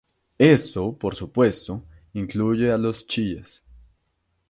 [0.39, 1.83] Esto, por supuesto,
[2.15, 3.61] incluye a los chiíes.